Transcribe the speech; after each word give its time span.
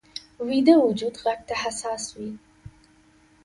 ویده 0.47 0.73
وجود 0.85 1.15
غږ 1.23 1.39
ته 1.47 1.55
حساس 1.63 2.03
وي 2.15 2.31